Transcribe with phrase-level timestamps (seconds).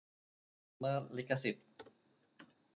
[0.81, 1.65] อ้างละเมิดลิขสิทธิ์